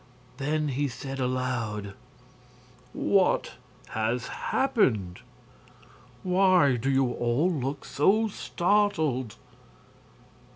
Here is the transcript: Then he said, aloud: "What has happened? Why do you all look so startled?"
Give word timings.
Then 0.37 0.69
he 0.69 0.87
said, 0.87 1.19
aloud: 1.19 1.93
"What 2.91 3.51
has 3.89 4.29
happened? 4.29 5.19
Why 6.23 6.75
do 6.75 6.89
you 6.89 7.11
all 7.11 7.51
look 7.51 7.85
so 7.85 8.27
startled?" 8.27 9.35